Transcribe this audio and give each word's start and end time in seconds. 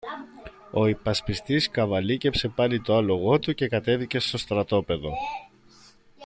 Ο 0.71 0.87
υπασπιστής 0.87 1.69
καβαλίκεψε 1.69 2.47
πάλι 2.47 2.81
το 2.81 2.95
άλογο 2.97 3.39
του 3.39 3.53
και 3.53 3.67
κατέβηκε 3.67 4.19
στο 4.19 4.37
στρατόπεδο. 4.37 5.11